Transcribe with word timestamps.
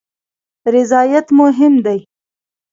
رضایت 0.73 1.27
مهم 1.39 1.73
دی 1.85 1.99